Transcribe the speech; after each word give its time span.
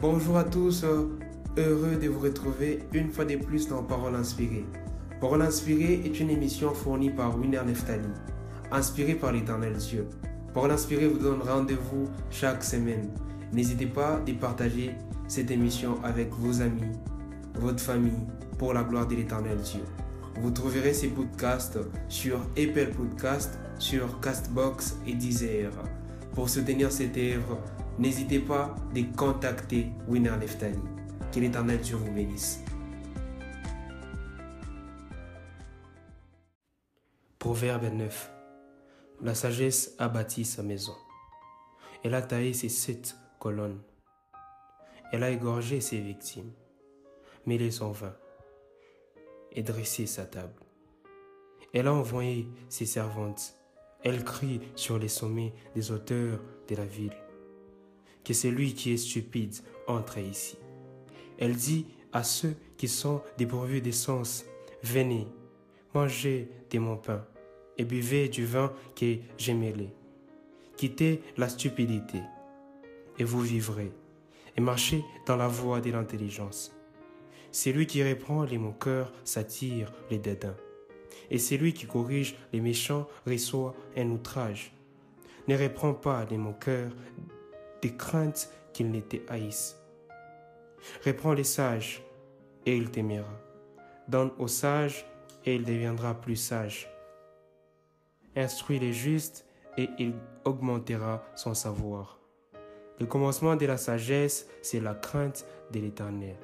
Bonjour 0.00 0.36
à 0.36 0.42
tous, 0.42 0.84
heureux 1.56 1.96
de 2.02 2.08
vous 2.08 2.18
retrouver 2.18 2.80
une 2.92 3.10
fois 3.10 3.24
de 3.24 3.36
plus 3.36 3.68
dans 3.68 3.84
Parole 3.84 4.16
inspirée. 4.16 4.64
Parole 5.20 5.42
inspirée 5.42 6.02
est 6.04 6.18
une 6.18 6.30
émission 6.30 6.74
fournie 6.74 7.10
par 7.10 7.38
Winner 7.38 7.60
Neftali, 7.64 8.08
inspirée 8.72 9.14
par 9.14 9.32
l'éternel 9.32 9.74
Dieu. 9.74 10.08
Parole 10.52 10.72
inspirée 10.72 11.06
vous 11.06 11.18
donne 11.18 11.40
rendez-vous 11.42 12.08
chaque 12.28 12.64
semaine. 12.64 13.08
N'hésitez 13.52 13.86
pas 13.86 14.16
à 14.16 14.32
partager 14.40 14.90
cette 15.28 15.52
émission 15.52 16.02
avec 16.02 16.30
vos 16.32 16.60
amis, 16.60 16.92
votre 17.54 17.80
famille, 17.80 18.26
pour 18.58 18.74
la 18.74 18.82
gloire 18.82 19.06
de 19.06 19.14
l'éternel 19.14 19.58
Dieu. 19.58 19.84
Vous 20.40 20.50
trouverez 20.50 20.92
ces 20.92 21.08
podcasts 21.08 21.78
sur 22.08 22.40
Apple 22.58 22.90
Podcast, 22.96 23.60
sur 23.78 24.20
Castbox 24.20 24.96
et 25.06 25.14
Deezer. 25.14 25.70
Pour 26.34 26.48
soutenir 26.48 26.90
cette 26.90 27.16
œuvre, 27.16 27.60
n'hésitez 27.98 28.40
pas 28.40 28.74
à 28.74 29.16
contacter 29.16 29.88
Winner 30.08 30.36
Neftali. 30.38 30.78
Que 31.32 31.40
l'éternel 31.40 31.80
Dieu 31.80 31.96
vous 31.96 32.12
bénisse. 32.12 32.60
Proverbe 37.38 37.92
9. 37.92 38.30
La 39.22 39.34
sagesse 39.34 39.94
a 39.98 40.08
bâti 40.08 40.44
sa 40.44 40.62
maison. 40.62 40.94
Elle 42.02 42.14
a 42.14 42.22
taillé 42.22 42.52
ses 42.52 42.68
sept 42.68 43.16
colonnes. 43.38 43.80
Elle 45.12 45.22
a 45.22 45.30
égorgé 45.30 45.80
ses 45.80 46.00
victimes, 46.00 46.52
mêlé 47.46 47.70
son 47.70 47.92
vin 47.92 48.14
et 49.52 49.62
dressé 49.62 50.06
sa 50.06 50.24
table. 50.24 50.62
Elle 51.72 51.88
a 51.88 51.92
envoyé 51.94 52.48
ses 52.68 52.86
servantes. 52.86 53.54
Elle 54.02 54.22
crie 54.24 54.60
sur 54.74 54.98
les 54.98 55.08
sommets 55.08 55.54
des 55.74 55.90
hauteurs 55.90 56.40
de 56.68 56.76
la 56.76 56.84
ville. 56.84 57.16
Que 58.24 58.32
celui 58.32 58.74
qui 58.74 58.92
est 58.92 58.96
stupide 58.96 59.54
entre 59.86 60.18
ici. 60.18 60.56
Elle 61.38 61.54
dit 61.54 61.86
à 62.12 62.22
ceux 62.22 62.56
qui 62.76 62.88
sont 62.88 63.22
dépourvus 63.36 63.80
d'essence, 63.80 64.44
venez, 64.82 65.26
mangez 65.94 66.48
de 66.70 66.78
mon 66.78 66.96
pain 66.96 67.24
et 67.76 67.84
buvez 67.84 68.28
du 68.28 68.46
vin 68.46 68.72
que 68.96 69.16
j'ai 69.36 69.54
mêlé. 69.54 69.90
Quittez 70.76 71.20
la 71.36 71.48
stupidité 71.48 72.20
et 73.18 73.24
vous 73.24 73.40
vivrez 73.40 73.92
et 74.56 74.60
marchez 74.60 75.04
dans 75.26 75.36
la 75.36 75.48
voie 75.48 75.80
de 75.80 75.90
l'intelligence. 75.90 76.72
C'est 77.52 77.72
lui 77.72 77.86
qui 77.86 78.02
reprend 78.02 78.44
les 78.44 78.58
moqueurs 78.58 79.12
s'attire 79.24 79.92
les 80.10 80.18
dédains. 80.18 80.56
Et 81.30 81.38
c'est 81.38 81.56
lui 81.56 81.72
qui 81.72 81.86
corrige 81.86 82.36
les 82.52 82.60
méchants 82.60 83.08
reçoit 83.26 83.74
un 83.96 84.10
outrage. 84.10 84.72
Ne 85.46 85.56
reprend 85.56 85.94
pas 85.94 86.26
les 86.30 86.38
moqueurs 86.38 86.92
des 87.84 87.94
craintes 87.94 88.48
qu'ils 88.72 88.90
n'étaient 88.90 89.24
haïssent. 89.28 89.76
Reprends 91.04 91.34
les 91.34 91.44
sages 91.44 92.02
et 92.64 92.74
il 92.74 92.90
t'aimera. 92.90 93.38
Donne 94.08 94.30
aux 94.38 94.48
sages 94.48 95.04
et 95.44 95.54
il 95.54 95.64
deviendra 95.64 96.14
plus 96.18 96.36
sage. 96.36 96.88
Instruis 98.36 98.78
les 98.78 98.94
justes 98.94 99.44
et 99.76 99.90
il 99.98 100.14
augmentera 100.46 101.22
son 101.36 101.52
savoir. 101.52 102.18
Le 103.00 103.04
commencement 103.04 103.54
de 103.54 103.66
la 103.66 103.76
sagesse, 103.76 104.48
c'est 104.62 104.80
la 104.80 104.94
crainte 104.94 105.44
de 105.70 105.80
l'éternel. 105.80 106.36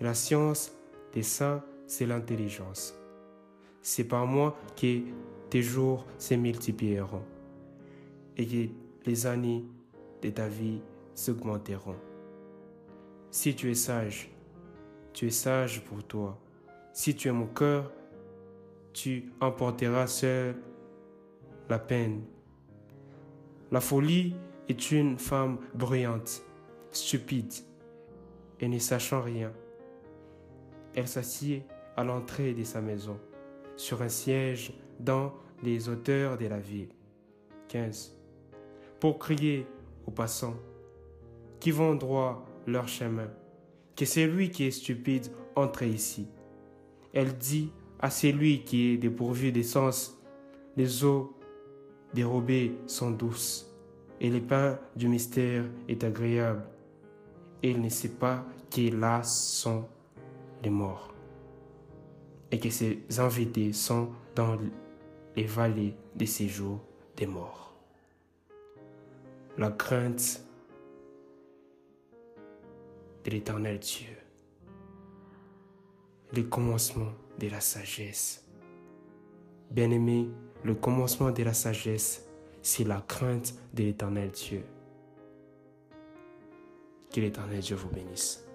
La 0.00 0.14
science 0.14 0.70
des 1.14 1.24
saints, 1.24 1.64
c'est 1.88 2.06
l'intelligence. 2.06 2.94
C'est 3.82 4.04
par 4.04 4.26
moi 4.26 4.56
que 4.80 5.00
tes 5.50 5.62
jours 5.62 6.06
se 6.18 6.34
multiplieront 6.34 7.24
et 8.36 8.46
que 8.46 8.68
les 9.04 9.26
années 9.26 9.64
de 10.22 10.30
ta 10.30 10.48
vie 10.48 10.80
s'augmenteront. 11.14 11.96
Si 13.30 13.54
tu 13.54 13.70
es 13.70 13.74
sage, 13.74 14.30
tu 15.12 15.26
es 15.26 15.30
sage 15.30 15.82
pour 15.84 16.04
toi. 16.04 16.38
Si 16.92 17.14
tu 17.14 17.28
es 17.28 17.32
mon 17.32 17.46
cœur, 17.46 17.92
tu 18.92 19.32
emporteras 19.40 20.06
seul 20.06 20.56
la 21.68 21.78
peine. 21.78 22.22
La 23.70 23.80
folie 23.80 24.34
est 24.68 24.90
une 24.92 25.18
femme 25.18 25.58
bruyante, 25.74 26.42
stupide 26.90 27.52
et 28.60 28.68
ne 28.68 28.78
sachant 28.78 29.20
rien. 29.20 29.52
Elle 30.94 31.08
s'assied 31.08 31.64
à 31.96 32.04
l'entrée 32.04 32.54
de 32.54 32.64
sa 32.64 32.80
maison, 32.80 33.18
sur 33.76 34.02
un 34.02 34.08
siège 34.08 34.72
dans 34.98 35.34
les 35.62 35.88
hauteurs 35.88 36.38
de 36.38 36.46
la 36.46 36.58
ville. 36.58 36.88
15. 37.68 38.16
Pour 39.00 39.18
crier 39.18 39.66
aux 40.06 40.10
passants 40.10 40.56
qui 41.60 41.70
vont 41.70 41.94
droit 41.94 42.46
leur 42.66 42.88
chemin, 42.88 43.28
que 43.94 44.04
celui 44.04 44.50
qui 44.50 44.64
est 44.64 44.70
stupide 44.70 45.28
entre 45.54 45.82
ici. 45.82 46.28
Elle 47.12 47.36
dit 47.36 47.72
à 47.98 48.10
celui 48.10 48.62
qui 48.62 48.92
est 48.92 48.96
dépourvu 48.98 49.52
d'essence, 49.52 50.18
les 50.76 51.04
eaux 51.04 51.34
dérobées 52.12 52.76
sont 52.86 53.10
douces 53.10 53.72
et 54.20 54.30
le 54.30 54.40
pain 54.40 54.78
du 54.94 55.08
mystère 55.08 55.64
est 55.88 56.04
agréable. 56.04 56.64
Et 57.62 57.70
il 57.70 57.80
ne 57.80 57.88
sait 57.88 58.10
pas 58.10 58.44
que 58.70 58.94
là 58.94 59.22
sont 59.22 59.86
les 60.62 60.70
morts 60.70 61.14
et 62.50 62.58
que 62.58 62.70
ses 62.70 63.02
invités 63.18 63.72
sont 63.72 64.10
dans 64.34 64.56
les 65.34 65.44
vallées 65.44 65.94
des 66.14 66.26
séjours 66.26 66.80
des 67.16 67.26
morts. 67.26 67.75
La 69.58 69.70
crainte 69.70 70.42
de 73.24 73.30
l'éternel 73.30 73.78
Dieu, 73.78 74.14
le 76.34 76.42
commencement 76.42 77.12
de 77.38 77.48
la 77.48 77.60
sagesse. 77.60 78.44
Bien-aimé, 79.70 80.28
le 80.62 80.74
commencement 80.74 81.30
de 81.30 81.42
la 81.42 81.54
sagesse, 81.54 82.28
c'est 82.60 82.84
la 82.84 83.00
crainte 83.00 83.54
de 83.72 83.84
l'éternel 83.84 84.30
Dieu. 84.30 84.62
Que 87.10 87.20
l'éternel 87.20 87.60
Dieu 87.60 87.76
vous 87.76 87.88
bénisse. 87.88 88.46